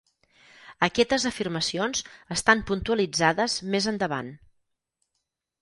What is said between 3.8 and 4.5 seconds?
endavant.